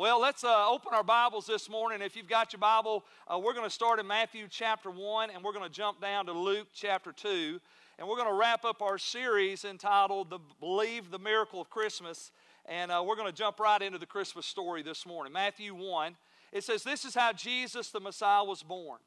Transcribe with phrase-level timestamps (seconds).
[0.00, 2.00] Well, let's uh, open our Bibles this morning.
[2.00, 5.44] If you've got your Bible, uh, we're going to start in Matthew chapter 1 and
[5.44, 7.60] we're going to jump down to Luke chapter 2.
[7.98, 12.32] And we're going to wrap up our series entitled the Believe the Miracle of Christmas.
[12.64, 15.34] And uh, we're going to jump right into the Christmas story this morning.
[15.34, 16.16] Matthew 1.
[16.50, 19.00] It says, This is how Jesus the Messiah was born.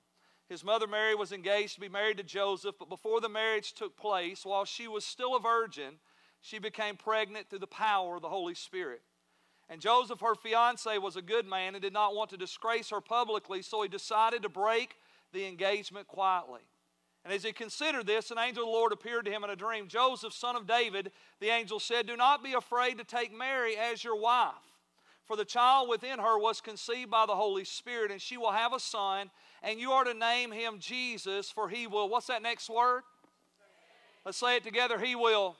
[0.48, 3.98] His mother Mary was engaged to be married to Joseph, but before the marriage took
[3.98, 5.96] place, while she was still a virgin,
[6.40, 9.02] she became pregnant through the power of the Holy Spirit.
[9.70, 13.02] And Joseph, her fiance, was a good man and did not want to disgrace her
[13.02, 14.96] publicly, so he decided to break
[15.32, 16.62] the engagement quietly.
[17.24, 19.56] And as he considered this, an angel of the Lord appeared to him in a
[19.56, 19.88] dream.
[19.88, 24.04] Joseph, son of David, the angel said, Do not be afraid to take Mary as
[24.04, 24.52] your wife,
[25.26, 28.74] for the child within her was conceived by the Holy Spirit, and she will have
[28.74, 32.70] a son, and you are to name him Jesus, for he will, what's that next
[32.70, 33.04] word?
[34.26, 35.00] Let's say it together.
[35.00, 35.56] He will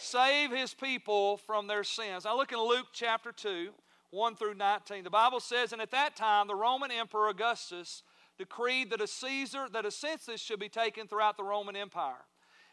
[0.00, 2.24] save his people from their sins.
[2.24, 3.70] Now look in Luke chapter 2,
[4.10, 5.04] 1 through 19.
[5.04, 8.02] The Bible says, And at that time the Roman Emperor Augustus
[8.38, 12.24] decreed that a Caesar, that a census should be taken throughout the Roman Empire.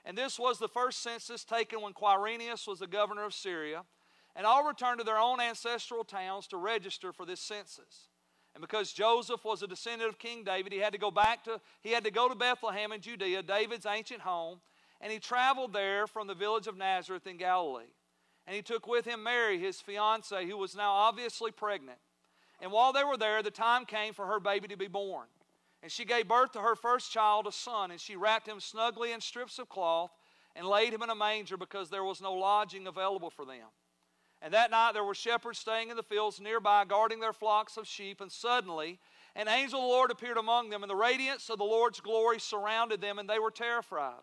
[0.05, 3.83] And this was the first census taken when Quirinius was the governor of Syria.
[4.35, 8.07] And all returned to their own ancestral towns to register for this census.
[8.53, 11.59] And because Joseph was a descendant of King David, he had to go back to
[11.81, 14.61] he had to go to Bethlehem in Judea, David's ancient home,
[15.01, 17.91] and he traveled there from the village of Nazareth in Galilee.
[18.45, 21.99] And he took with him Mary, his fiancee, who was now obviously pregnant.
[22.61, 25.27] And while they were there, the time came for her baby to be born.
[25.83, 29.11] And she gave birth to her first child, a son, and she wrapped him snugly
[29.11, 30.11] in strips of cloth
[30.55, 33.67] and laid him in a manger because there was no lodging available for them.
[34.41, 37.87] And that night there were shepherds staying in the fields nearby, guarding their flocks of
[37.87, 38.21] sheep.
[38.21, 38.99] And suddenly
[39.35, 42.39] an angel of the Lord appeared among them, and the radiance of the Lord's glory
[42.39, 44.21] surrounded them, and they were terrified.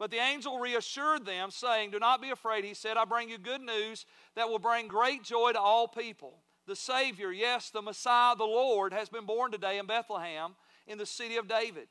[0.00, 2.64] But the angel reassured them, saying, Do not be afraid.
[2.64, 6.38] He said, I bring you good news that will bring great joy to all people.
[6.66, 10.54] The Savior, yes, the Messiah, the Lord, has been born today in Bethlehem
[10.86, 11.86] in the city of David.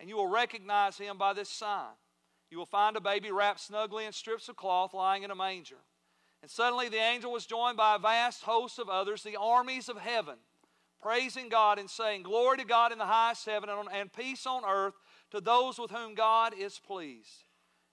[0.00, 1.94] And you will recognize him by this sign.
[2.50, 5.78] You will find a baby wrapped snugly in strips of cloth lying in a manger.
[6.42, 9.98] And suddenly the angel was joined by a vast host of others, the armies of
[9.98, 10.38] heaven,
[11.00, 14.94] praising God and saying, Glory to God in the highest heaven and peace on earth
[15.30, 17.43] to those with whom God is pleased.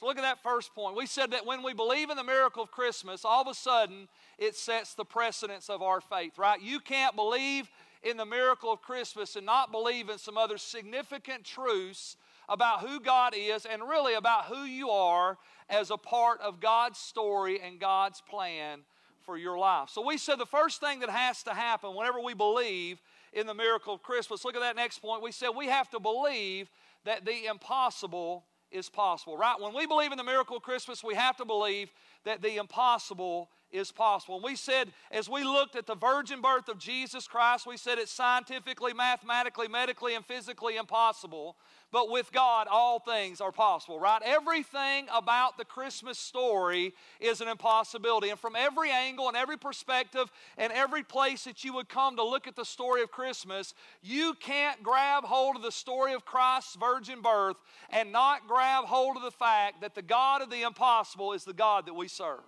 [0.00, 0.96] So look at that first point.
[0.96, 4.08] We said that when we believe in the miracle of Christmas, all of a sudden
[4.38, 6.58] it sets the precedence of our faith, right?
[6.58, 7.70] You can't believe
[8.02, 12.16] in the miracle of Christmas and not believe in some other significant truths
[12.48, 15.36] about who God is and really about who you are
[15.68, 18.80] as a part of God's story and God's plan
[19.26, 19.90] for your life.
[19.90, 23.02] So we said the first thing that has to happen whenever we believe
[23.34, 25.22] in the miracle of Christmas, look at that next point.
[25.22, 26.70] We said we have to believe
[27.04, 29.60] that the impossible is possible, right?
[29.60, 31.92] When we believe in the miracle of Christmas, we have to believe
[32.24, 34.36] that the impossible is possible.
[34.36, 37.98] And we said, as we looked at the virgin birth of Jesus Christ, we said
[37.98, 41.56] it's scientifically, mathematically, medically, and physically impossible.
[41.92, 44.22] But with God, all things are possible, right?
[44.24, 48.30] Everything about the Christmas story is an impossibility.
[48.30, 52.22] And from every angle and every perspective and every place that you would come to
[52.22, 56.76] look at the story of Christmas, you can't grab hold of the story of Christ's
[56.76, 57.56] virgin birth
[57.90, 61.52] and not grab hold of the fact that the God of the impossible is the
[61.52, 62.38] God that we serve,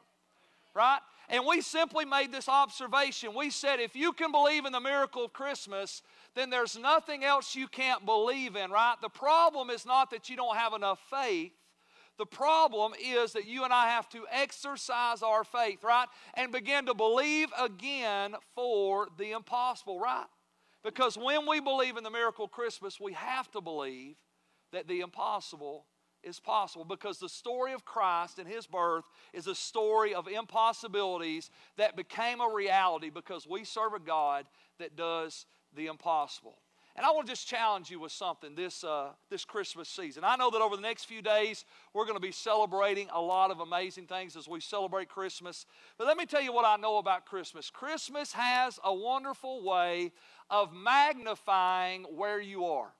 [0.72, 1.00] right?
[1.32, 3.34] And we simply made this observation.
[3.34, 6.02] We said, if you can believe in the miracle of Christmas,
[6.34, 8.96] then there's nothing else you can't believe in, right?
[9.00, 11.52] The problem is not that you don't have enough faith.
[12.18, 16.06] The problem is that you and I have to exercise our faith, right?
[16.34, 20.26] And begin to believe again for the impossible, right?
[20.84, 24.16] Because when we believe in the miracle of Christmas, we have to believe
[24.72, 25.86] that the impossible
[26.22, 31.50] is possible because the story of Christ and his birth is a story of impossibilities
[31.76, 34.46] that became a reality because we serve a God
[34.78, 36.58] that does the impossible.
[36.94, 40.24] And I want to just challenge you with something this, uh, this Christmas season.
[40.24, 41.64] I know that over the next few days,
[41.94, 45.64] we're going to be celebrating a lot of amazing things as we celebrate Christmas.
[45.96, 50.12] But let me tell you what I know about Christmas Christmas has a wonderful way
[50.50, 52.92] of magnifying where you are.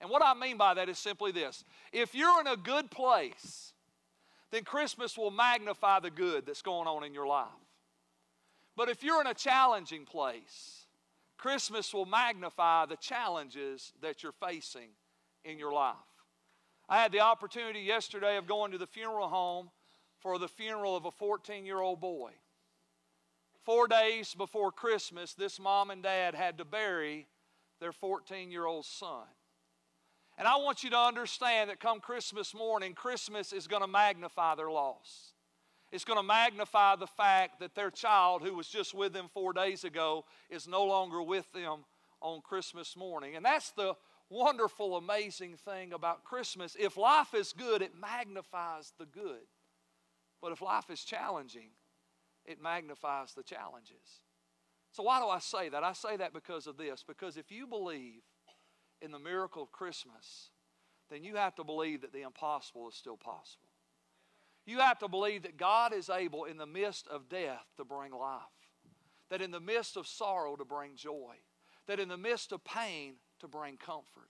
[0.00, 3.72] And what I mean by that is simply this if you're in a good place,
[4.50, 7.48] then Christmas will magnify the good that's going on in your life.
[8.76, 10.86] But if you're in a challenging place,
[11.36, 14.90] Christmas will magnify the challenges that you're facing
[15.44, 15.96] in your life.
[16.88, 19.70] I had the opportunity yesterday of going to the funeral home
[20.18, 22.32] for the funeral of a 14 year old boy.
[23.64, 27.28] Four days before Christmas, this mom and dad had to bury
[27.80, 29.26] their 14 year old son.
[30.40, 34.54] And I want you to understand that come Christmas morning, Christmas is going to magnify
[34.54, 35.34] their loss.
[35.92, 39.52] It's going to magnify the fact that their child, who was just with them four
[39.52, 41.84] days ago, is no longer with them
[42.22, 43.36] on Christmas morning.
[43.36, 43.92] And that's the
[44.30, 46.74] wonderful, amazing thing about Christmas.
[46.80, 49.44] If life is good, it magnifies the good.
[50.40, 51.68] But if life is challenging,
[52.46, 54.22] it magnifies the challenges.
[54.92, 55.84] So, why do I say that?
[55.84, 57.04] I say that because of this.
[57.06, 58.22] Because if you believe
[59.02, 60.50] in the miracle of Christmas,
[61.10, 63.68] then you have to believe that the impossible is still possible.
[64.66, 68.12] You have to believe that God is able, in the midst of death, to bring
[68.12, 68.42] life,
[69.30, 71.34] that in the midst of sorrow, to bring joy,
[71.86, 74.28] that in the midst of pain, to bring comfort.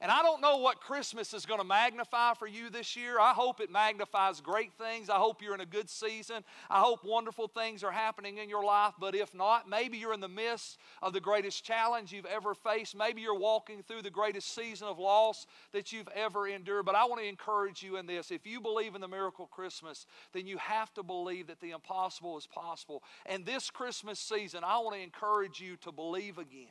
[0.00, 3.18] And I don't know what Christmas is going to magnify for you this year.
[3.18, 5.08] I hope it magnifies great things.
[5.08, 6.44] I hope you're in a good season.
[6.68, 8.92] I hope wonderful things are happening in your life.
[9.00, 12.94] But if not, maybe you're in the midst of the greatest challenge you've ever faced.
[12.94, 16.84] Maybe you're walking through the greatest season of loss that you've ever endured.
[16.84, 18.30] But I want to encourage you in this.
[18.30, 22.36] If you believe in the miracle Christmas, then you have to believe that the impossible
[22.36, 23.02] is possible.
[23.24, 26.68] And this Christmas season, I want to encourage you to believe again.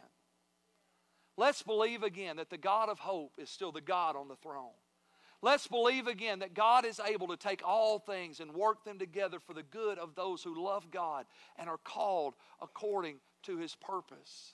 [1.38, 4.72] Let's believe again that the God of hope is still the God on the throne.
[5.42, 9.40] Let's believe again that God is able to take all things and work them together
[9.40, 11.26] for the good of those who love God
[11.58, 14.54] and are called according to his purpose.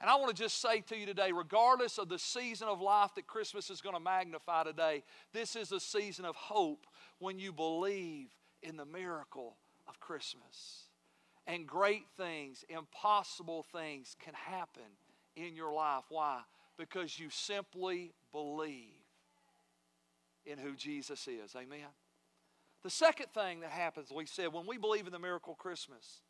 [0.00, 3.10] And I want to just say to you today, regardless of the season of life
[3.16, 5.02] that Christmas is going to magnify today,
[5.32, 6.86] this is a season of hope
[7.18, 8.28] when you believe
[8.62, 9.56] in the miracle
[9.88, 10.84] of Christmas.
[11.48, 14.84] And great things, impossible things can happen
[15.46, 16.04] in your life.
[16.08, 16.40] Why?
[16.76, 18.94] Because you simply believe
[20.44, 21.54] in who Jesus is.
[21.56, 21.86] Amen.
[22.82, 26.22] The second thing that happens, we said, when we believe in the miracle Christmas,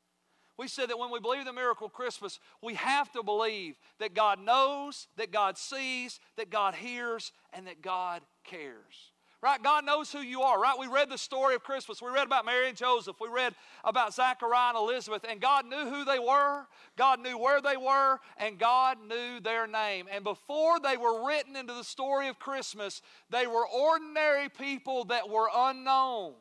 [0.56, 4.14] we said that when we believe in the miracle Christmas, we have to believe that
[4.14, 9.12] God knows, that God sees, that God hears, and that God cares.
[9.40, 9.62] Right?
[9.62, 10.76] God knows who you are, right?
[10.76, 12.02] We read the story of Christmas.
[12.02, 13.16] We read about Mary and Joseph.
[13.20, 13.54] We read
[13.84, 15.24] about Zachariah and Elizabeth.
[15.28, 19.68] And God knew who they were, God knew where they were, and God knew their
[19.68, 20.06] name.
[20.12, 23.00] And before they were written into the story of Christmas,
[23.30, 26.34] they were ordinary people that were unknown,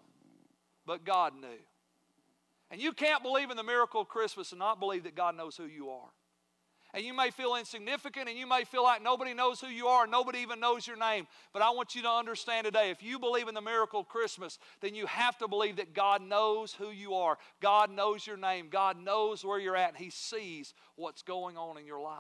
[0.87, 1.47] but God knew.
[2.71, 5.55] And you can't believe in the miracle of Christmas and not believe that God knows
[5.55, 6.09] who you are
[6.93, 10.07] and you may feel insignificant and you may feel like nobody knows who you are
[10.07, 11.27] nobody even knows your name.
[11.53, 14.57] But I want you to understand today if you believe in the miracle of Christmas,
[14.81, 17.37] then you have to believe that God knows who you are.
[17.61, 18.67] God knows your name.
[18.69, 19.97] God knows where you're at.
[19.97, 22.17] He sees what's going on in your life.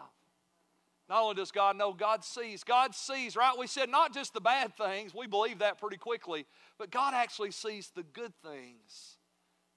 [1.09, 2.63] Not only does God know, God sees.
[2.63, 3.57] God sees, right?
[3.57, 6.45] We said not just the bad things, we believe that pretty quickly,
[6.77, 9.17] but God actually sees the good things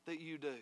[0.07, 0.57] that you do.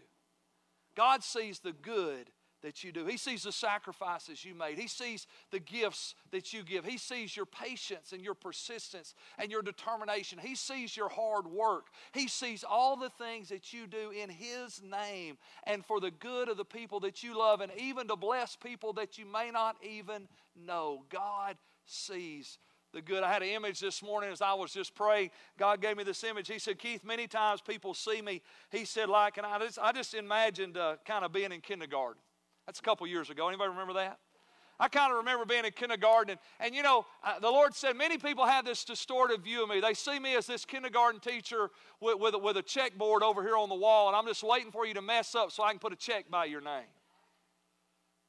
[0.95, 2.29] God sees the good
[2.63, 3.07] that you do.
[3.07, 4.79] He sees the sacrifices you made.
[4.79, 6.85] He sees the gifts that you give.
[6.85, 10.39] He sees your patience and your persistence and your determination.
[10.39, 11.87] He sees your hard work.
[12.13, 16.49] He sees all the things that you do in His name and for the good
[16.49, 19.77] of the people that you love and even to bless people that you may not
[19.83, 21.05] even know.
[21.11, 22.59] God sees
[22.93, 23.23] the good.
[23.23, 25.31] I had an image this morning as I was just praying.
[25.59, 26.49] God gave me this image.
[26.49, 28.43] He said, Keith, many times people see me.
[28.71, 32.21] He said, like, and I just, I just imagined uh, kind of being in kindergarten.
[32.69, 33.49] That's a couple years ago.
[33.49, 34.19] Anybody remember that?
[34.79, 37.97] I kind of remember being in kindergarten, and, and you know, uh, the Lord said
[37.97, 39.81] many people have this distorted view of me.
[39.81, 43.71] They see me as this kindergarten teacher with, with, with a checkboard over here on
[43.71, 45.95] the wall, and I'm just waiting for you to mess up so I can put
[45.95, 46.85] a check by your name.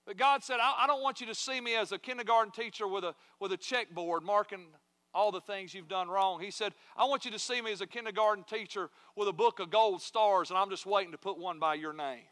[0.08, 2.88] But God said, I, I don't want you to see me as a kindergarten teacher
[2.88, 4.68] with a, with a checkboard marking
[5.14, 6.40] all the things you've done wrong.
[6.40, 9.60] He said, I want you to see me as a kindergarten teacher with a book
[9.60, 12.24] of gold stars, and I'm just waiting to put one by your name.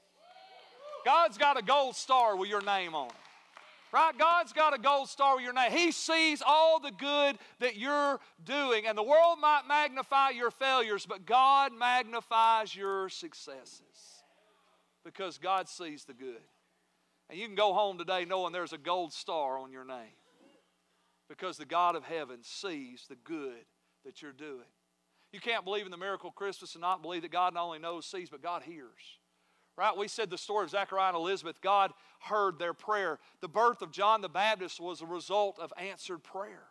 [1.08, 3.14] God's got a gold star with your name on it.
[3.94, 4.12] Right?
[4.18, 5.72] God's got a gold star with your name.
[5.72, 8.86] He sees all the good that you're doing.
[8.86, 13.80] And the world might magnify your failures, but God magnifies your successes
[15.06, 16.42] because God sees the good.
[17.30, 20.18] And you can go home today knowing there's a gold star on your name
[21.30, 23.64] because the God of heaven sees the good
[24.04, 24.68] that you're doing.
[25.32, 27.80] You can't believe in the miracle of Christmas and not believe that God not only
[27.80, 29.20] knows, sees, but God hears.
[29.78, 29.96] Right?
[29.96, 31.62] We said the story of Zechariah and Elizabeth.
[31.62, 33.20] God heard their prayer.
[33.42, 36.64] The birth of John the Baptist was a result of answered prayer.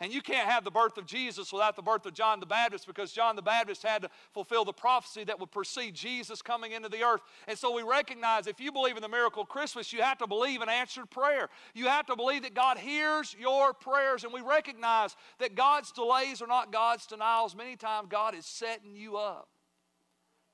[0.00, 2.88] And you can't have the birth of Jesus without the birth of John the Baptist
[2.88, 6.88] because John the Baptist had to fulfill the prophecy that would precede Jesus coming into
[6.88, 7.20] the earth.
[7.46, 10.26] And so we recognize if you believe in the miracle of Christmas, you have to
[10.26, 11.48] believe in answered prayer.
[11.72, 14.24] You have to believe that God hears your prayers.
[14.24, 17.54] And we recognize that God's delays are not God's denials.
[17.54, 19.51] Many times God is setting you up.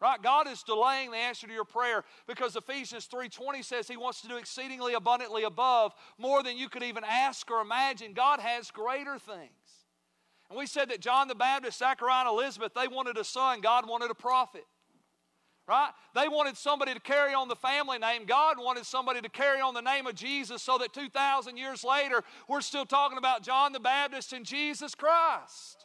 [0.00, 0.22] Right?
[0.22, 4.28] God is delaying the answer to your prayer because Ephesians 3:20 says he wants to
[4.28, 8.12] do exceedingly abundantly above more than you could even ask or imagine.
[8.12, 9.50] God has greater things.
[10.48, 13.88] And we said that John the Baptist, Zachariah, and Elizabeth, they wanted a son, God
[13.88, 14.64] wanted a prophet.
[15.66, 15.90] Right?
[16.14, 18.24] They wanted somebody to carry on the family name.
[18.24, 22.22] God wanted somebody to carry on the name of Jesus so that 2,000 years later,
[22.48, 25.84] we're still talking about John the Baptist and Jesus Christ.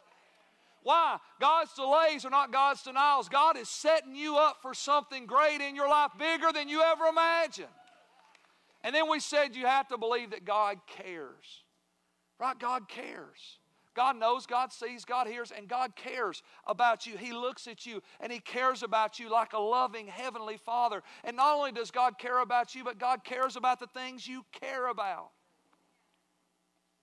[0.84, 1.16] Why?
[1.40, 3.28] God's delays are not God's denials.
[3.28, 7.06] God is setting you up for something great in your life, bigger than you ever
[7.06, 7.68] imagined.
[8.82, 11.64] And then we said you have to believe that God cares.
[12.38, 12.58] Right?
[12.58, 13.58] God cares.
[13.94, 17.16] God knows, God sees, God hears, and God cares about you.
[17.16, 21.02] He looks at you and He cares about you like a loving Heavenly Father.
[21.22, 24.44] And not only does God care about you, but God cares about the things you
[24.52, 25.30] care about.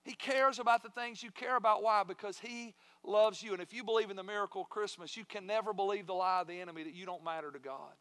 [0.03, 1.81] He cares about the things you care about.
[1.81, 2.03] Why?
[2.03, 3.53] Because He loves you.
[3.53, 6.41] And if you believe in the miracle of Christmas, you can never believe the lie
[6.41, 7.93] of the enemy that you don't matter to God.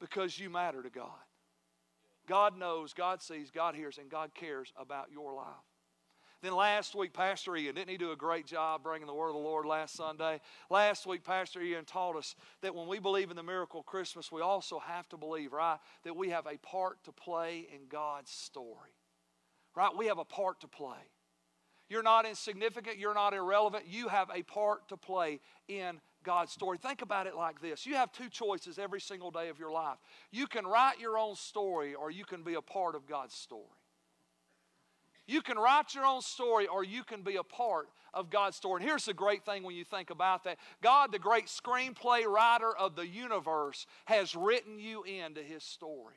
[0.00, 1.10] Because you matter to God.
[2.26, 5.46] God knows, God sees, God hears, and God cares about your life.
[6.42, 9.34] Then last week, Pastor Ian, didn't he do a great job bringing the word of
[9.34, 10.40] the Lord last Sunday?
[10.68, 14.30] Last week, Pastor Ian taught us that when we believe in the miracle of Christmas,
[14.30, 18.30] we also have to believe, right, that we have a part to play in God's
[18.30, 18.90] story.
[19.74, 19.96] Right?
[19.96, 21.10] We have a part to play.
[21.88, 22.98] You're not insignificant.
[22.98, 23.84] You're not irrelevant.
[23.88, 26.78] You have a part to play in God's story.
[26.78, 29.98] Think about it like this you have two choices every single day of your life.
[30.32, 33.62] You can write your own story, or you can be a part of God's story.
[35.28, 38.80] You can write your own story, or you can be a part of God's story.
[38.80, 42.76] And here's the great thing when you think about that God, the great screenplay writer
[42.76, 46.14] of the universe, has written you into his story.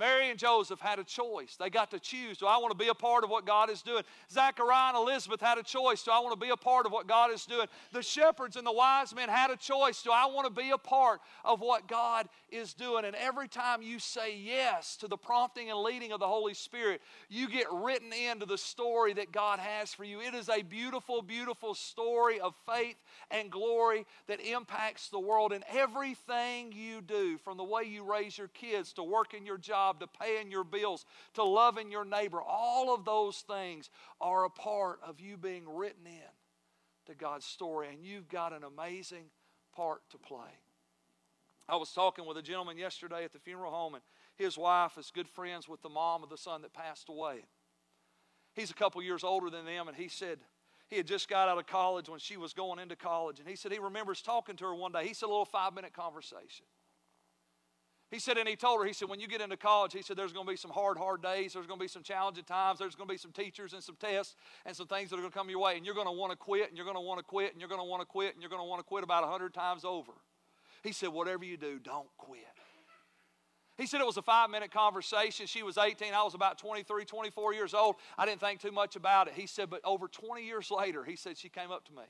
[0.00, 1.56] Mary and Joseph had a choice.
[1.60, 2.38] They got to choose.
[2.38, 4.02] Do I want to be a part of what God is doing?
[4.32, 6.02] Zachariah and Elizabeth had a choice.
[6.02, 7.66] Do I want to be a part of what God is doing?
[7.92, 10.02] The shepherds and the wise men had a choice.
[10.02, 13.04] Do I want to be a part of what God is doing?
[13.04, 17.02] And every time you say yes to the prompting and leading of the Holy Spirit,
[17.28, 20.22] you get written into the story that God has for you.
[20.22, 22.96] It is a beautiful, beautiful story of faith
[23.30, 25.52] and glory that impacts the world.
[25.52, 29.89] And everything you do, from the way you raise your kids to working your job,
[29.90, 31.04] job, to paying your bills,
[31.34, 32.40] to loving your neighbor.
[32.40, 37.88] All of those things are a part of you being written in to God's story,
[37.88, 39.24] and you've got an amazing
[39.74, 40.50] part to play.
[41.68, 44.02] I was talking with a gentleman yesterday at the funeral home, and
[44.36, 47.44] his wife is good friends with the mom of the son that passed away.
[48.54, 50.38] He's a couple years older than them, and he said,
[50.88, 53.38] he had just got out of college when she was going into college.
[53.38, 55.06] And he said he remembers talking to her one day.
[55.06, 56.66] He said a little five minute conversation.
[58.10, 60.16] He said, and he told her, he said, when you get into college, he said,
[60.16, 61.52] there's going to be some hard, hard days.
[61.52, 62.80] There's going to be some challenging times.
[62.80, 64.34] There's going to be some teachers and some tests
[64.66, 65.76] and some things that are going to come your way.
[65.76, 67.60] And you're going to want to quit, and you're going to want to quit, and
[67.60, 69.26] you're going to want to quit, and you're going to want to quit about a
[69.26, 70.12] 100 times over.
[70.82, 72.40] He said, whatever you do, don't quit.
[73.78, 75.46] He said it was a five minute conversation.
[75.46, 76.12] She was 18.
[76.12, 77.94] I was about 23, 24 years old.
[78.18, 79.34] I didn't think too much about it.
[79.34, 82.02] He said, but over 20 years later, he said, she came up to me.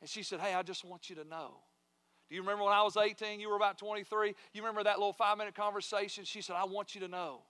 [0.00, 1.58] And she said, Hey, I just want you to know
[2.30, 4.34] do you remember when I was 18, you were about 23?
[4.52, 6.24] You remember that little five minute conversation?
[6.24, 7.40] She said, I want you to know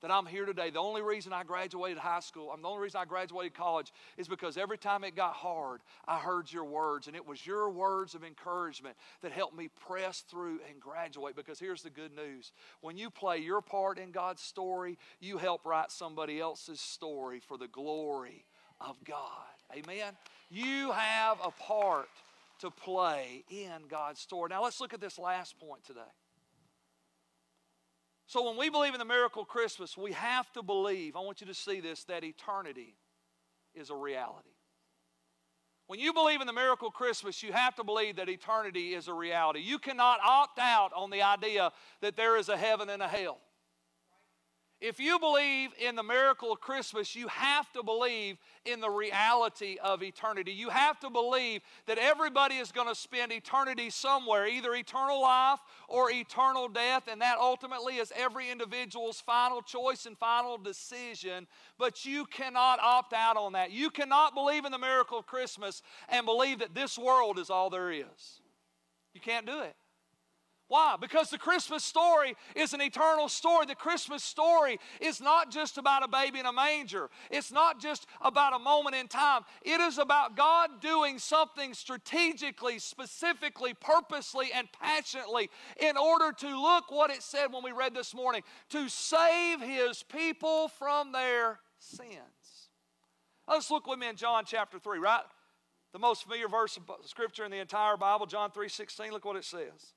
[0.00, 0.70] that I'm here today.
[0.70, 4.28] The only reason I graduated high school, I'm the only reason I graduated college is
[4.28, 7.08] because every time it got hard, I heard your words.
[7.08, 11.34] And it was your words of encouragement that helped me press through and graduate.
[11.34, 15.66] Because here's the good news when you play your part in God's story, you help
[15.66, 18.44] write somebody else's story for the glory
[18.80, 19.18] of God.
[19.76, 20.12] Amen?
[20.48, 22.08] You have a part
[22.58, 24.48] to play in God's story.
[24.50, 26.00] Now let's look at this last point today.
[28.26, 31.46] So when we believe in the miracle Christmas, we have to believe, I want you
[31.46, 32.94] to see this, that eternity
[33.74, 34.50] is a reality.
[35.86, 39.14] When you believe in the miracle Christmas, you have to believe that eternity is a
[39.14, 39.60] reality.
[39.60, 41.72] You cannot opt out on the idea
[42.02, 43.38] that there is a heaven and a hell.
[44.80, 49.76] If you believe in the miracle of Christmas, you have to believe in the reality
[49.82, 50.52] of eternity.
[50.52, 55.58] You have to believe that everybody is going to spend eternity somewhere, either eternal life
[55.88, 61.48] or eternal death, and that ultimately is every individual's final choice and final decision.
[61.76, 63.72] But you cannot opt out on that.
[63.72, 67.68] You cannot believe in the miracle of Christmas and believe that this world is all
[67.68, 68.40] there is.
[69.12, 69.74] You can't do it.
[70.68, 70.96] Why?
[71.00, 73.64] Because the Christmas story is an eternal story.
[73.64, 78.06] The Christmas story is not just about a baby in a manger, it's not just
[78.20, 79.42] about a moment in time.
[79.62, 85.48] It is about God doing something strategically, specifically, purposely, and passionately
[85.80, 90.02] in order to look what it said when we read this morning to save His
[90.02, 92.68] people from their sins.
[93.48, 95.22] Let's look with me in John chapter 3, right?
[95.94, 99.10] The most familiar verse of Scripture in the entire Bible, John 3 16.
[99.10, 99.94] Look what it says.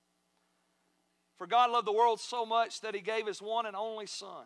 [1.42, 4.46] For God loved the world so much that he gave his one and only Son,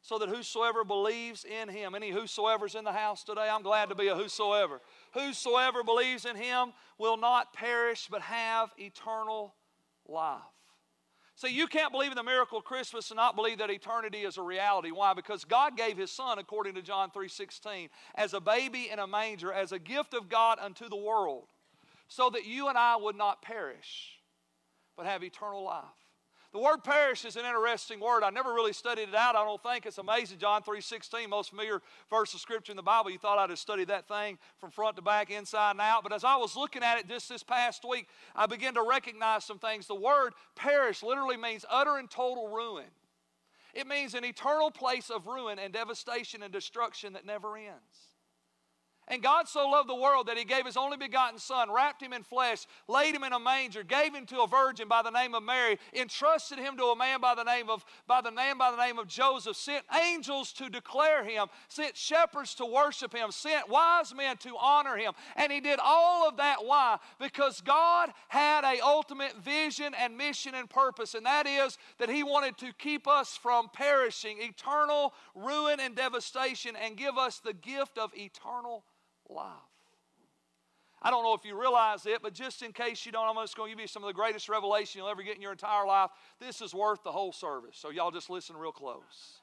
[0.00, 3.96] so that whosoever believes in him, any whosoever's in the house today, I'm glad to
[3.96, 4.80] be a whosoever.
[5.14, 9.56] Whosoever believes in him will not perish but have eternal
[10.06, 10.38] life.
[11.34, 14.36] See, you can't believe in the miracle of Christmas and not believe that eternity is
[14.38, 14.92] a reality.
[14.92, 15.14] Why?
[15.14, 19.52] Because God gave His Son, according to John 3.16, as a baby in a manger,
[19.52, 21.48] as a gift of God unto the world,
[22.06, 24.17] so that you and I would not perish,
[24.98, 25.84] but have eternal life.
[26.52, 28.24] The word perish is an interesting word.
[28.24, 29.36] I never really studied it out.
[29.36, 30.38] I don't think it's amazing.
[30.38, 33.10] John 3.16, most familiar verse of Scripture in the Bible.
[33.10, 36.02] You thought I'd have studied that thing from front to back, inside and out.
[36.02, 39.44] But as I was looking at it just this past week, I began to recognize
[39.44, 39.86] some things.
[39.86, 42.90] The word perish literally means utter and total ruin.
[43.74, 48.07] It means an eternal place of ruin and devastation and destruction that never ends.
[49.10, 52.12] And God so loved the world that he gave his only begotten Son, wrapped him
[52.12, 55.34] in flesh, laid him in a manger, gave him to a virgin by the name
[55.34, 58.70] of Mary, entrusted him to a man by the name of, by the name by
[58.70, 63.68] the name of Joseph, sent angels to declare him, sent shepherds to worship him, sent
[63.70, 65.14] wise men to honor him.
[65.36, 66.64] And he did all of that.
[66.64, 66.98] Why?
[67.18, 72.22] Because God had a ultimate vision and mission and purpose, and that is that he
[72.22, 77.96] wanted to keep us from perishing, eternal ruin and devastation, and give us the gift
[77.96, 78.84] of eternal
[79.28, 79.52] life.
[81.00, 83.56] I don't know if you realize it, but just in case you don't, I'm just
[83.56, 85.86] going to give you some of the greatest revelation you'll ever get in your entire
[85.86, 86.10] life.
[86.40, 87.76] This is worth the whole service.
[87.76, 89.40] So, y'all just listen real close.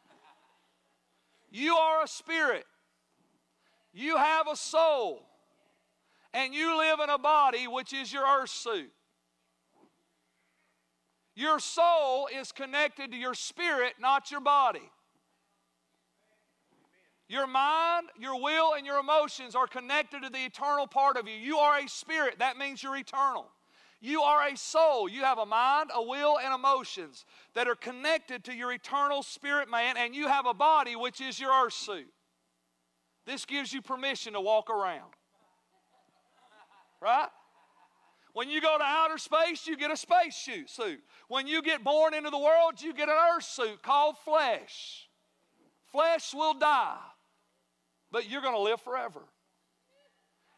[1.49, 2.65] You are a spirit,
[3.93, 5.25] you have a soul,
[6.33, 8.91] and you live in a body which is your earth suit.
[11.35, 14.91] Your soul is connected to your spirit, not your body.
[17.27, 21.35] Your mind, your will, and your emotions are connected to the eternal part of you.
[21.35, 22.39] You are a spirit.
[22.39, 23.47] That means you're eternal.
[23.99, 25.09] You are a soul.
[25.09, 29.71] You have a mind, a will, and emotions that are connected to your eternal spirit
[29.71, 32.05] man, and you have a body which is your earth suit.
[33.25, 35.11] This gives you permission to walk around.
[37.01, 37.29] Right?
[38.33, 40.35] When you go to outer space, you get a space
[40.67, 40.99] suit.
[41.27, 45.09] When you get born into the world, you get an earth suit called flesh.
[45.91, 46.99] Flesh will die
[48.15, 49.19] but you're going to live forever.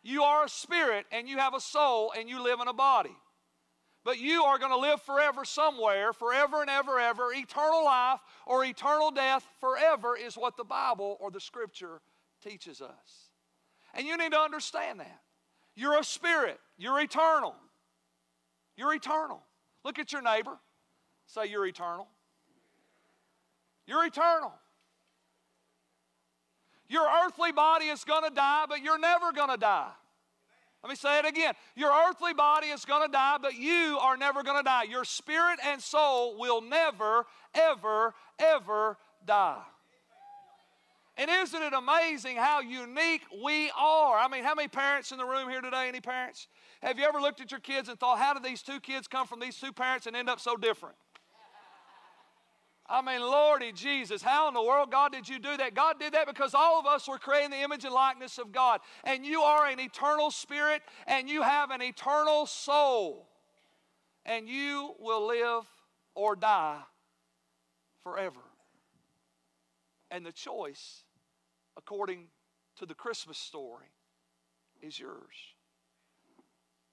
[0.04, 3.18] You are a spirit and you have a soul and you live in a body.
[4.06, 7.34] But you are going to live forever somewhere, forever and ever, ever.
[7.34, 12.00] Eternal life or eternal death forever is what the Bible or the Scripture
[12.44, 13.32] teaches us.
[13.96, 15.22] And you need to understand that.
[15.76, 17.56] You're a spirit, you're eternal.
[18.76, 19.42] You're eternal.
[19.84, 20.60] Look at your neighbor.
[21.26, 22.08] Say, You're eternal.
[23.88, 24.54] You're eternal.
[26.90, 29.92] Your earthly body is going to die, but you're never going to die.
[30.84, 31.54] Let me say it again.
[31.76, 34.84] Your earthly body is going to die, but you are never going to die.
[34.84, 39.64] Your spirit and soul will never, ever, ever die.
[41.18, 44.20] And isn't it amazing how unique we are?
[44.20, 45.88] I mean, how many parents in the room here today?
[45.88, 46.48] Any parents?
[46.84, 49.26] Have you ever looked at your kids and thought, how did these two kids come
[49.26, 50.96] from these two parents and end up so different?
[52.90, 55.74] I mean, Lordy Jesus, how in the world, God, did you do that?
[55.74, 58.54] God did that because all of us were created in the image and likeness of
[58.54, 58.80] God.
[59.04, 63.28] And you are an eternal spirit and you have an eternal soul.
[64.26, 65.66] And you will live
[66.16, 66.80] or die
[68.04, 68.40] forever.
[70.10, 71.04] And the choice,
[71.76, 72.28] according
[72.78, 73.88] to the Christmas story,
[74.82, 75.57] is yours.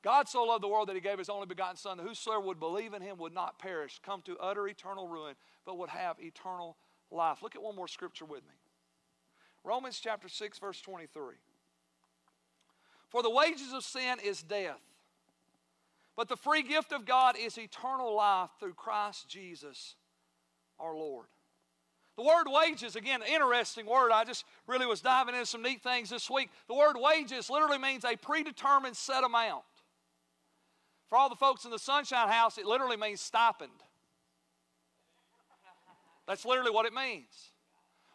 [0.04, 2.60] God so loved the world that he gave his only begotten Son, that whosoever would
[2.60, 6.76] believe in him would not perish, come to utter eternal ruin, but would have eternal
[7.10, 7.42] life.
[7.42, 8.54] Look at one more scripture with me
[9.64, 11.36] Romans chapter 6, verse 23.
[13.08, 14.80] For the wages of sin is death,
[16.16, 19.94] but the free gift of God is eternal life through Christ Jesus
[20.78, 21.26] our Lord.
[22.16, 24.12] The word wages, again, interesting word.
[24.12, 26.50] I just really was diving into some neat things this week.
[26.68, 29.64] The word wages literally means a predetermined set amount.
[31.14, 33.70] For all the folks in the Sunshine House, it literally means stipend.
[36.26, 37.52] That's literally what it means.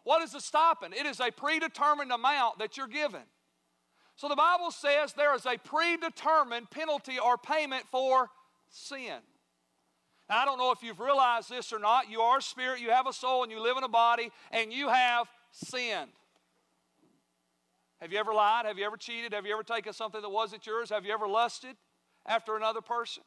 [0.04, 0.94] What is a stipend?
[0.94, 3.22] It is a predetermined amount that you're given.
[4.18, 8.30] So the Bible says there is a predetermined penalty or payment for
[8.68, 9.20] sin.
[10.30, 12.12] Now, I don't know if you've realized this or not.
[12.12, 14.90] You are spirit, you have a soul, and you live in a body, and you
[14.90, 16.12] have sinned.
[18.02, 18.66] Have you ever lied?
[18.66, 19.34] Have you ever cheated?
[19.34, 20.90] Have you ever taken something that wasn't yours?
[20.90, 21.78] Have you ever lusted
[22.26, 23.24] after another person?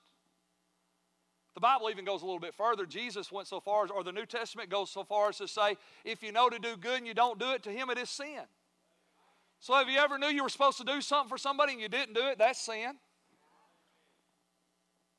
[1.54, 2.86] The Bible even goes a little bit further.
[2.86, 5.76] Jesus went so far, as, or the New Testament goes so far as to say,
[6.04, 8.08] if you know to do good and you don't do it, to him it is
[8.08, 8.40] sin.
[9.60, 11.88] So have you ever knew you were supposed to do something for somebody and you
[11.88, 12.38] didn't do it?
[12.38, 12.94] That's sin.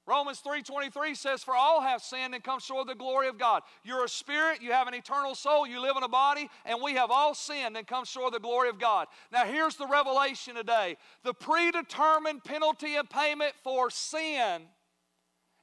[0.06, 3.64] Romans 3:23 says, For all have sinned and come short of the glory of God.
[3.84, 6.96] You're a spirit, you have an eternal soul, you live in a body, and we
[6.96, 9.08] have all sinned and come short of the glory of God.
[9.32, 10.98] Now here's the revelation today.
[11.24, 14.64] The predetermined penalty and payment for sin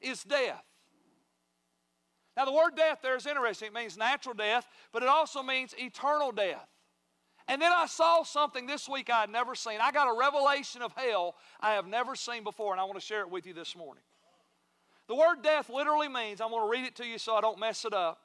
[0.00, 0.64] is death.
[2.37, 3.68] Now, the word death there is interesting.
[3.68, 6.66] It means natural death, but it also means eternal death.
[7.48, 9.79] And then I saw something this week I had never seen.
[9.83, 13.05] I got a revelation of hell I have never seen before, and I want to
[13.05, 14.05] share it with you this morning.
[15.10, 17.58] The word death literally means, I'm going to read it to you so I don't
[17.58, 18.20] mess it up.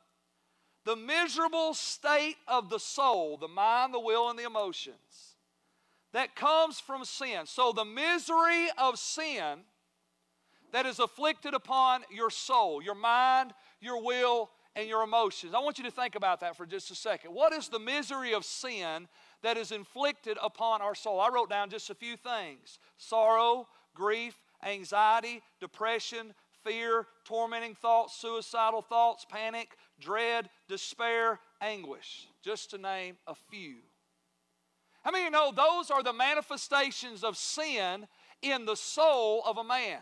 [0.83, 5.35] The miserable state of the soul, the mind, the will, and the emotions
[6.13, 7.47] that comes from sin.
[7.47, 9.61] So the misery of sin
[10.73, 15.55] that is afflicted upon your soul, your mind, your will, and your emotions.
[15.55, 17.33] I want you to think about that for just a second.
[17.33, 19.07] What is the misery of sin
[19.41, 21.19] that is inflicted upon our soul?
[21.19, 26.35] I wrote down just a few things sorrow, grief, anxiety, depression,
[26.65, 33.75] fear, tormenting thoughts, suicidal thoughts, panic, dread, despair, anguish, just to name a few.
[35.04, 38.08] How many you know those are the manifestations of sin
[38.41, 39.99] in the soul of a man?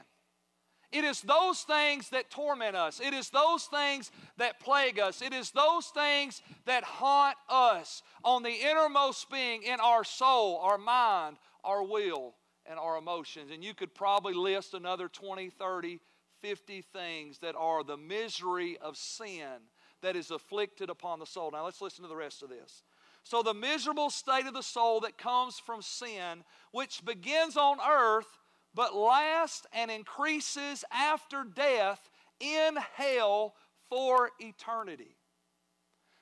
[0.93, 3.01] It is those things that torment us.
[3.03, 5.23] It is those things that plague us.
[5.23, 10.77] It is those things that haunt us on the innermost being in our soul, our
[10.77, 12.35] mind, our will,
[12.67, 13.49] and our emotions.
[13.51, 15.99] And you could probably list another 20, 30,
[16.43, 19.63] 50 things that are the misery of sin
[20.01, 21.49] that is afflicted upon the soul.
[21.51, 22.83] Now let's listen to the rest of this.
[23.25, 28.27] So, the miserable state of the soul that comes from sin, which begins on earth
[28.75, 33.55] but lasts and increases after death in hell
[33.89, 35.15] for eternity.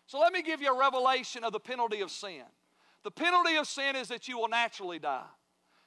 [0.06, 2.44] So let me give you a revelation of the penalty of sin.
[3.04, 5.26] The penalty of sin is that you will naturally die.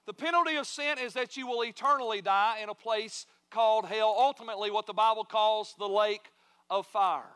[0.07, 4.15] The penalty of sin is that you will eternally die in a place called hell,
[4.19, 6.27] ultimately, what the Bible calls the lake
[6.69, 7.31] of fire.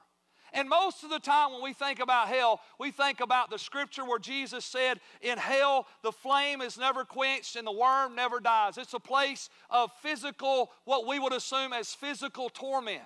[0.52, 4.04] And most of the time, when we think about hell, we think about the scripture
[4.04, 8.78] where Jesus said, In hell, the flame is never quenched and the worm never dies.
[8.78, 13.02] It's a place of physical, what we would assume as physical torment.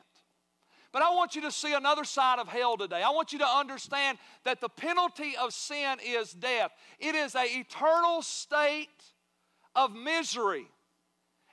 [0.93, 3.03] But I want you to see another side of hell today.
[3.03, 7.47] I want you to understand that the penalty of sin is death, it is an
[7.49, 8.89] eternal state
[9.75, 10.67] of misery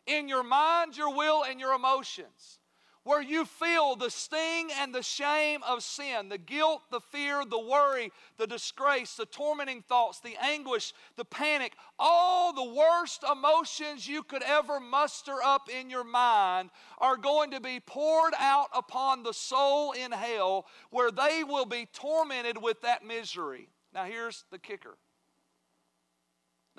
[0.10, 2.60] in your mind, your will, and your emotions
[3.04, 7.60] where you feel the sting and the shame of sin, the guilt, the fear, the
[7.60, 14.22] worry, the disgrace, the tormenting thoughts, the anguish, the panic, all the worst emotions you
[14.22, 16.70] could ever muster up in your mind
[17.00, 21.88] are going to be poured out upon the soul in hell where they will be
[21.94, 23.70] tormented with that misery.
[23.94, 24.98] Now, here's the kicker.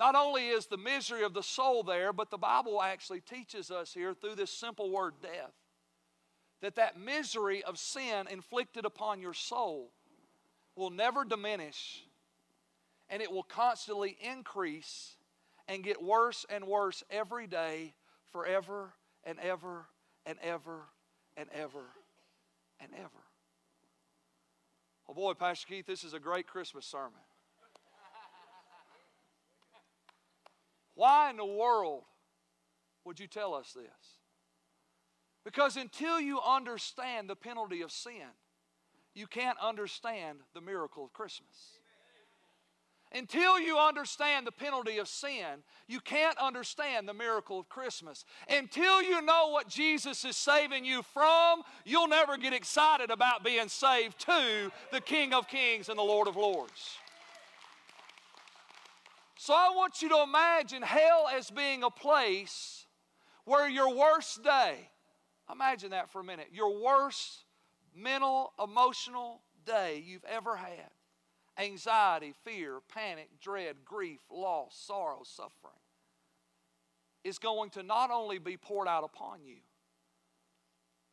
[0.01, 3.93] Not only is the misery of the soul there, but the Bible actually teaches us
[3.93, 5.53] here through this simple word death
[6.61, 9.91] that that misery of sin inflicted upon your soul
[10.75, 12.03] will never diminish
[13.11, 15.17] and it will constantly increase
[15.67, 17.93] and get worse and worse every day
[18.31, 19.85] forever and ever
[20.25, 20.79] and ever
[21.37, 21.85] and ever
[22.79, 23.23] and ever.
[25.07, 27.21] Oh boy, Pastor Keith, this is a great Christmas sermon.
[30.95, 32.03] Why in the world
[33.05, 34.19] would you tell us this?
[35.43, 38.29] Because until you understand the penalty of sin,
[39.13, 41.79] you can't understand the miracle of Christmas.
[43.13, 48.23] Until you understand the penalty of sin, you can't understand the miracle of Christmas.
[48.47, 53.67] Until you know what Jesus is saving you from, you'll never get excited about being
[53.67, 56.97] saved to the King of Kings and the Lord of Lords.
[59.41, 62.85] So I want you to imagine hell as being a place
[63.43, 64.91] where your worst day,
[65.51, 66.49] Imagine that for a minute.
[66.53, 67.45] Your worst
[67.95, 70.91] mental, emotional day you've ever had
[71.57, 75.73] anxiety, fear, panic, dread, grief, loss, sorrow, suffering
[77.23, 79.57] is going to not only be poured out upon you,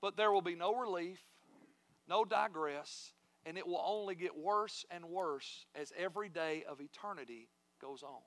[0.03, 1.19] but there will be no relief,
[2.07, 3.15] no digress,
[3.47, 8.21] and it will only get worse and worse as every day of eternity goes on.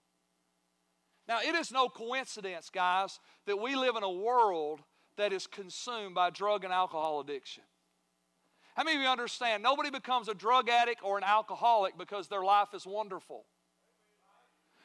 [1.28, 4.82] Now, it is no coincidence, guys, that we live in a world
[5.18, 7.64] that is consumed by drug and alcohol addiction.
[8.76, 9.62] How many of you understand?
[9.62, 13.46] Nobody becomes a drug addict or an alcoholic because their life is wonderful.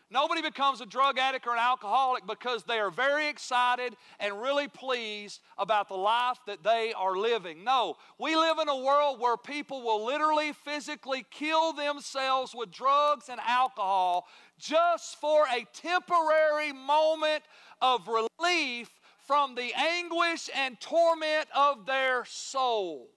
[0.09, 4.69] Nobody becomes a drug addict or an alcoholic because they are very excited and really
[4.69, 7.65] pleased about the life that they are living.
[7.65, 13.29] No, we live in a world where people will literally physically kill themselves with drugs
[13.29, 14.29] and alcohol
[14.61, 17.43] just for a temporary moment
[17.83, 18.89] of relief
[19.27, 23.09] from the anguish and torment of their soul.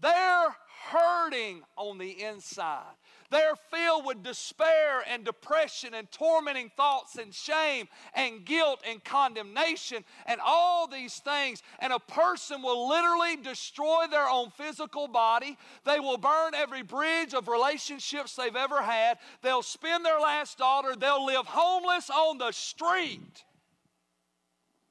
[0.00, 0.56] They're
[0.90, 2.96] hurting on the inside.
[3.34, 10.04] They're filled with despair and depression and tormenting thoughts and shame and guilt and condemnation
[10.26, 11.60] and all these things.
[11.80, 15.58] And a person will literally destroy their own physical body.
[15.84, 19.18] They will burn every bridge of relationships they've ever had.
[19.42, 20.94] They'll spend their last dollar.
[20.94, 23.42] They'll live homeless on the street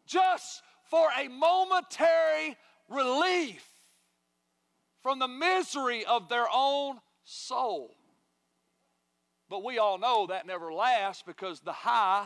[0.05, 2.57] just for a momentary
[2.89, 3.65] relief
[5.01, 7.95] from the misery of their own soul.
[9.53, 12.25] But we all know that never lasts because the high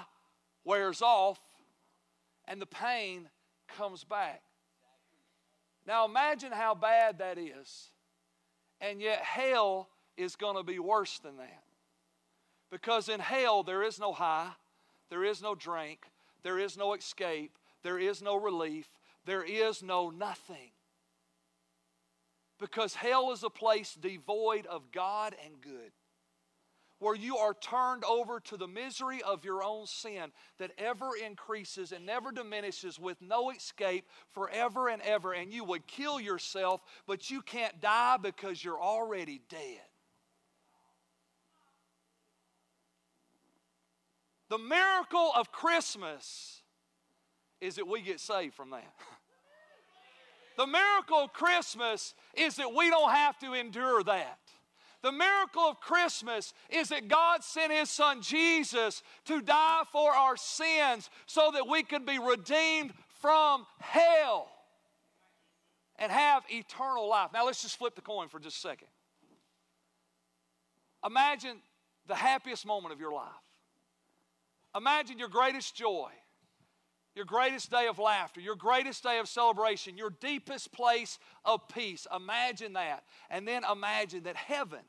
[0.64, 1.38] wears off
[2.48, 3.28] and the pain
[3.68, 4.42] comes back.
[5.86, 7.90] Now imagine how bad that is.
[8.80, 11.64] And yet hell is going to be worse than that.
[12.72, 14.52] Because in hell there is no high,
[15.10, 16.06] there is no drink,
[16.44, 18.88] there is no escape, there is no relief,
[19.26, 20.72] there is no nothing.
[22.58, 25.92] Because hell is a place devoid of God and good
[27.00, 31.92] where you are turned over to the misery of your own sin that ever increases
[31.92, 35.34] and never diminishes with no escape forever and ever.
[35.34, 39.82] And you would kill yourself, but you can't die because you're already dead.
[44.50, 46.62] The miracle of Christmas
[47.60, 48.94] is that we get saved from that.
[50.58, 54.40] The miracle of Christmas is that we don't have to endure that.
[55.04, 60.36] The miracle of Christmas is that God sent His Son Jesus to die for our
[60.36, 64.50] sins so that we could be redeemed from hell
[65.98, 67.30] and have eternal life.
[67.34, 68.88] Now, let's just flip the coin for just a second.
[71.06, 71.58] Imagine
[72.08, 73.32] the happiest moment of your life.
[74.76, 76.10] Imagine your greatest joy
[77.18, 82.08] your greatest day of laughter, your greatest day of celebration, your deepest place of peace.
[82.16, 83.04] Imagine that.
[83.30, 84.80] And then imagine that heaven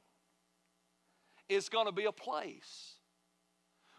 [1.48, 2.92] is going to be a place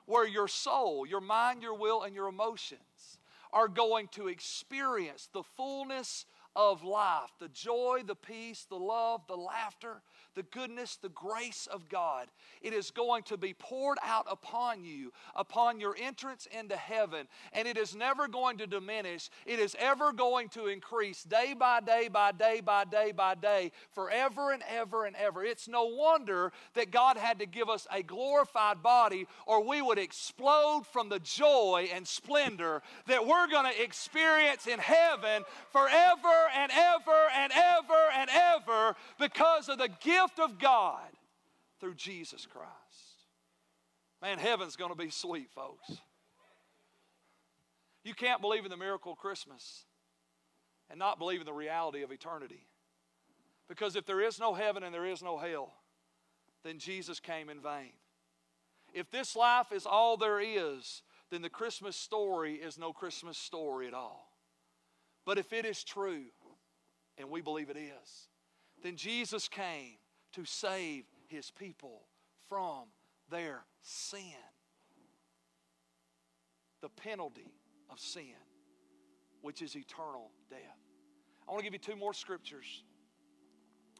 [0.05, 3.17] where your soul, your mind, your will, and your emotions
[3.51, 9.35] are going to experience the fullness of life the joy, the peace, the love, the
[9.35, 10.01] laughter,
[10.39, 12.27] the goodness, the grace of God.
[12.61, 17.67] It is going to be poured out upon you, upon your entrance into heaven, and
[17.67, 19.29] it is never going to diminish.
[19.45, 23.73] It is ever going to increase day by day by day by day by day,
[23.91, 25.43] forever and ever and ever.
[25.43, 29.99] It's no wonder that God had to give us a glorified body, or we would
[29.99, 36.71] explode from the joy and splendor that we're going to experience in heaven forever and
[36.71, 41.09] ever and ever and ever because of the gift of God
[41.79, 42.69] through Jesus Christ.
[44.21, 45.89] Man, heaven's going to be sweet, folks.
[48.03, 49.85] You can't believe in the miracle of Christmas
[50.89, 52.67] and not believe in the reality of eternity.
[53.67, 55.71] Because if there is no heaven and there is no hell,
[56.63, 57.93] then Jesus came in vain.
[58.93, 63.87] If this life is all there is, then the Christmas story is no Christmas story
[63.87, 64.31] at all.
[65.25, 66.23] But if it is true,
[67.19, 68.27] and we believe it is,
[68.83, 69.97] then Jesus came
[70.33, 72.01] to save his people
[72.47, 72.85] from
[73.29, 74.21] their sin.
[76.81, 77.53] The penalty
[77.89, 78.23] of sin,
[79.41, 80.59] which is eternal death.
[81.47, 82.83] I want to give you two more scriptures.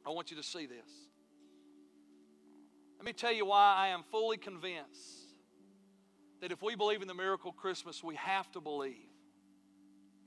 [0.05, 0.89] I want you to see this.
[2.97, 5.29] Let me tell you why I am fully convinced
[6.41, 9.07] that if we believe in the miracle Christmas, we have to believe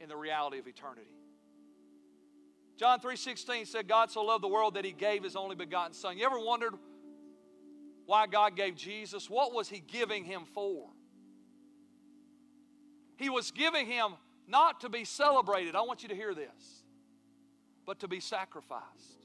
[0.00, 1.14] in the reality of eternity.
[2.76, 6.18] John 3:16 said God so loved the world that he gave his only begotten son.
[6.18, 6.74] You ever wondered
[8.06, 9.30] why God gave Jesus?
[9.30, 10.90] What was he giving him for?
[13.16, 14.14] He was giving him
[14.48, 15.76] not to be celebrated.
[15.76, 16.82] I want you to hear this.
[17.86, 19.22] But to be sacrificed.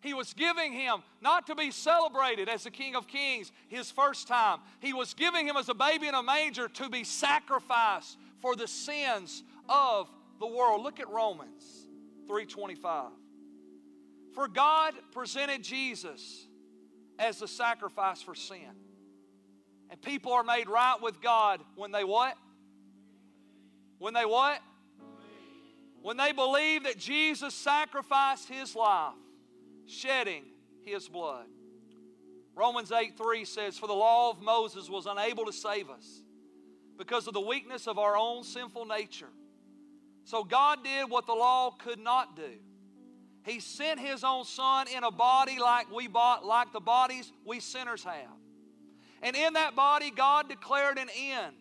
[0.00, 4.26] He was giving him not to be celebrated as the King of Kings his first
[4.26, 4.58] time.
[4.80, 8.66] He was giving him as a baby in a manger to be sacrificed for the
[8.66, 10.10] sins of
[10.42, 10.82] the world.
[10.82, 11.88] Look at Romans
[12.28, 13.12] 3:25.
[14.34, 16.46] For God presented Jesus
[17.18, 18.76] as the sacrifice for sin.
[19.88, 22.36] And people are made right with God when they what?
[23.98, 24.60] When they what?
[26.00, 29.14] When they believe that Jesus sacrificed his life,
[29.86, 30.44] shedding
[30.82, 31.46] his blood.
[32.56, 36.22] Romans 8 3 says, For the law of Moses was unable to save us
[36.98, 39.30] because of the weakness of our own sinful nature.
[40.24, 42.58] So God did what the law could not do.
[43.44, 47.58] He sent his own son in a body like we bought, like the bodies we
[47.58, 48.30] sinners have.
[49.22, 51.56] And in that body, God declared an end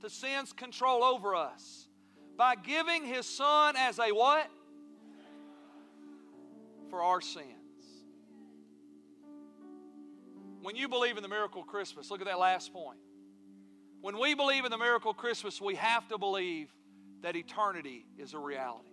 [0.00, 1.88] to sin's control over us
[2.36, 4.48] by giving his son as a what?
[6.88, 7.46] For our sins.
[10.62, 12.98] When you believe in the miracle Christmas, look at that last point.
[14.00, 16.68] When we believe in the miracle Christmas, we have to believe
[17.22, 18.88] that eternity is a reality.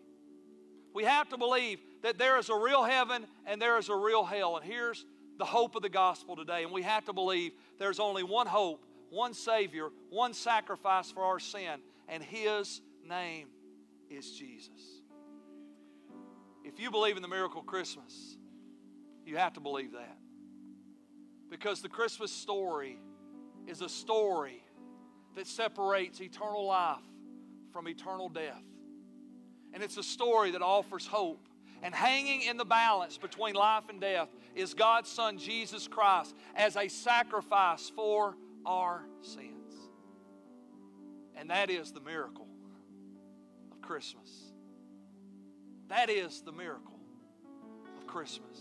[0.93, 4.23] We have to believe that there is a real heaven and there is a real
[4.23, 4.57] hell.
[4.57, 5.05] And here's
[5.37, 6.63] the hope of the gospel today.
[6.63, 11.39] And we have to believe there's only one hope, one Savior, one sacrifice for our
[11.39, 13.47] sin, and His name
[14.09, 15.01] is Jesus.
[16.63, 18.37] If you believe in the miracle Christmas,
[19.25, 20.17] you have to believe that.
[21.49, 22.99] Because the Christmas story
[23.67, 24.63] is a story
[25.35, 26.97] that separates eternal life
[27.77, 28.63] from eternal death.
[29.71, 31.47] And it's a story that offers hope.
[31.83, 36.75] And hanging in the balance between life and death is God's Son, Jesus Christ, as
[36.75, 38.35] a sacrifice for
[38.65, 39.75] our sins.
[41.35, 42.47] And that is the miracle
[43.71, 44.27] of Christmas.
[45.89, 46.99] That is the miracle
[47.95, 48.57] of Christmas.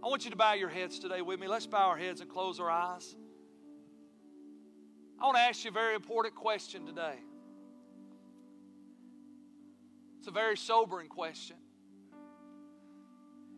[0.00, 1.48] I want you to bow your heads today with me.
[1.48, 3.16] Let's bow our heads and close our eyes.
[5.20, 7.16] I want to ask you a very important question today.
[10.28, 11.56] It's a very sobering question.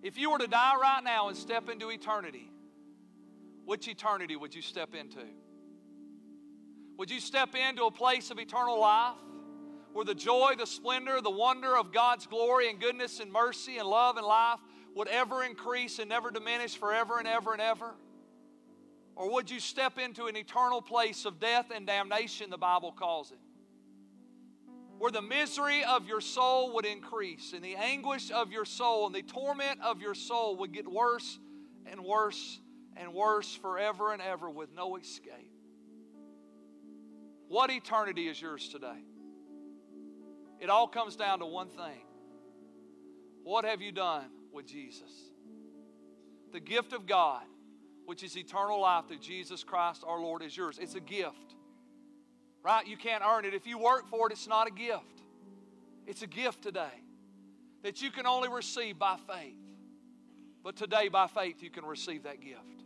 [0.05, 2.49] If you were to die right now and step into eternity,
[3.65, 5.19] which eternity would you step into?
[6.97, 9.17] Would you step into a place of eternal life
[9.93, 13.89] where the joy, the splendor, the wonder of God's glory and goodness and mercy and
[13.89, 14.61] love and life
[14.95, 17.95] would ever increase and never diminish forever and ever and ever?
[19.17, 23.33] Or would you step into an eternal place of death and damnation, the Bible calls
[23.33, 23.39] it?
[25.01, 29.15] Where the misery of your soul would increase, and the anguish of your soul, and
[29.15, 31.39] the torment of your soul would get worse
[31.87, 32.61] and worse
[32.99, 35.55] and worse forever and ever with no escape.
[37.49, 39.03] What eternity is yours today?
[40.61, 42.03] It all comes down to one thing
[43.43, 45.11] What have you done with Jesus?
[46.53, 47.45] The gift of God
[48.05, 50.81] which is eternal life through Jesus Christ our Lord, is yours.
[50.83, 51.55] It's a gift.
[52.63, 52.87] Right?
[52.87, 53.55] You can't earn it.
[53.55, 55.23] If you work for it, it's not a gift.
[56.07, 57.03] It's a gift today
[57.83, 59.57] that you can only receive by faith.
[60.63, 62.85] But today, by faith, you can receive that gift.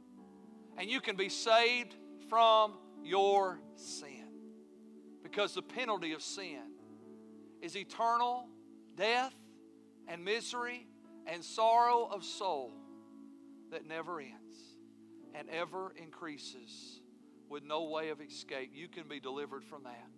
[0.79, 1.97] And you can be saved
[2.29, 4.29] from your sin.
[5.23, 6.61] Because the penalty of sin
[7.61, 8.47] is eternal
[8.97, 9.35] death
[10.07, 10.87] and misery
[11.27, 12.73] and sorrow of soul
[13.73, 14.57] that never ends
[15.35, 17.01] and ever increases
[17.49, 18.71] with no way of escape.
[18.75, 20.09] You can be delivered from that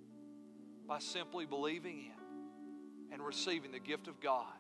[0.87, 4.53] by simply believing in and receiving the gift of God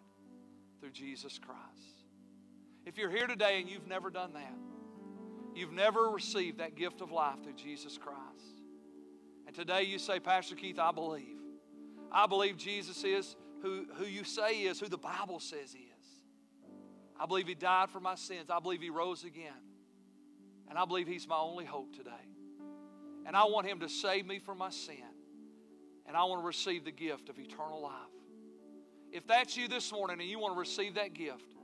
[0.80, 2.04] through Jesus Christ.
[2.84, 4.54] If you're here today and you've never done that,
[5.54, 8.62] you've never received that gift of life through Jesus Christ,
[9.46, 11.38] and today you say, Pastor Keith, I believe.
[12.12, 16.08] I believe Jesus is who, who you say is, who the Bible says he is.
[17.18, 18.50] I believe he died for my sins.
[18.50, 19.52] I believe he rose again.
[20.68, 22.10] And I believe He's my only hope today.
[23.26, 25.02] And I want Him to save me from my sin.
[26.06, 27.92] And I want to receive the gift of eternal life.
[29.12, 31.54] If that's you this morning and you want to receive that gift,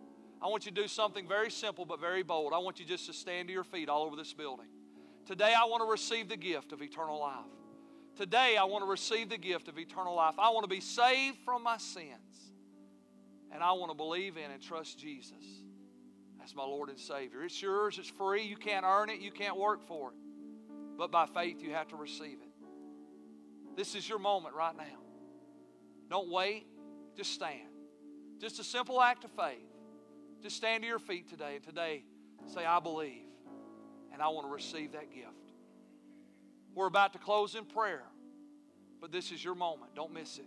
[0.43, 2.53] I want you to do something very simple but very bold.
[2.53, 4.67] I want you just to stand to your feet all over this building.
[5.25, 7.47] Today, I want to receive the gift of eternal life.
[8.17, 10.35] Today, I want to receive the gift of eternal life.
[10.39, 12.51] I want to be saved from my sins.
[13.53, 15.63] And I want to believe in and trust Jesus
[16.43, 17.45] that's my Lord and Savior.
[17.45, 18.43] It's yours, it's free.
[18.43, 20.17] You can't earn it, you can't work for it.
[21.03, 23.77] But by faith, you have to receive it.
[23.77, 25.01] This is your moment right now.
[26.09, 26.65] Don't wait,
[27.17, 27.67] just stand.
[28.41, 29.67] Just a simple act of faith.
[30.45, 32.05] Just stand to your feet today and today
[32.47, 33.25] say, I believe,
[34.13, 35.51] and I want to receive that gift.
[36.73, 38.05] We're about to close in prayer,
[39.01, 39.97] but this is your moment.
[39.97, 40.47] Don't miss it.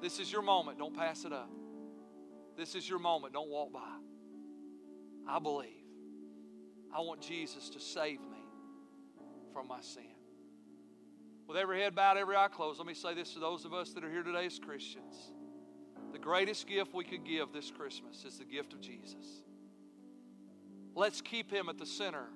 [0.00, 0.78] This is your moment.
[0.78, 1.50] Don't pass it up.
[2.56, 3.34] This is your moment.
[3.34, 3.98] Don't walk by.
[5.28, 5.84] I believe.
[6.96, 8.39] I want Jesus to save me
[9.52, 10.04] from my sin.
[11.46, 13.90] With every head bowed, every eye closed, let me say this to those of us
[13.90, 15.32] that are here today as Christians.
[16.12, 19.42] The greatest gift we could give this Christmas is the gift of Jesus.
[20.94, 22.26] Let's keep him at the center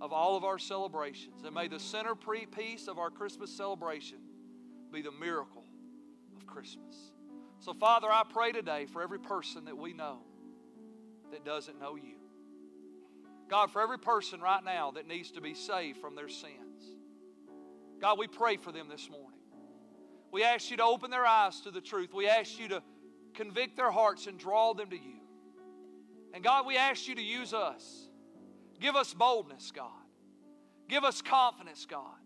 [0.00, 1.44] of all of our celebrations.
[1.44, 4.18] And may the centerpiece of our Christmas celebration
[4.92, 5.64] be the miracle
[6.36, 7.12] of Christmas.
[7.60, 10.18] So, Father, I pray today for every person that we know
[11.32, 12.16] that doesn't know you.
[13.48, 16.82] God, for every person right now that needs to be saved from their sins.
[18.00, 19.38] God, we pray for them this morning.
[20.32, 22.12] We ask you to open their eyes to the truth.
[22.12, 22.82] We ask you to
[23.34, 25.20] convict their hearts and draw them to you.
[26.34, 28.08] And God, we ask you to use us.
[28.80, 29.90] Give us boldness, God.
[30.88, 32.18] Give us confidence, God.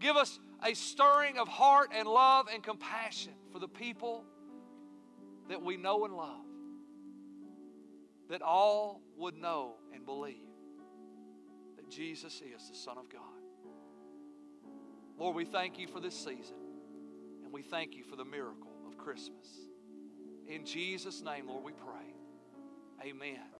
[0.00, 4.24] Give us a stirring of heart and love and compassion for the people
[5.48, 6.45] that we know and love.
[8.28, 10.36] That all would know and believe
[11.76, 13.22] that Jesus is the Son of God.
[15.18, 16.56] Lord, we thank you for this season,
[17.44, 19.46] and we thank you for the miracle of Christmas.
[20.46, 23.08] In Jesus' name, Lord, we pray.
[23.08, 23.46] Amen.